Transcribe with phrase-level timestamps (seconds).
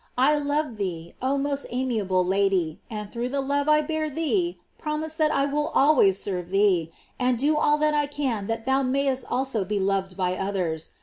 [0.17, 4.57] I love thee, oh most amia ble Lady, and through the love I bear thee
[4.79, 8.65] prom ise that I will always serve thee, and do all that I can that
[8.65, 10.89] thou mayest also be loved by others.